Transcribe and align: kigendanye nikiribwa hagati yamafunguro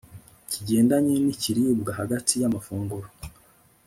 kigendanye 0.51 1.15
nikiribwa 1.23 1.91
hagati 1.99 2.33
yamafunguro 2.41 3.07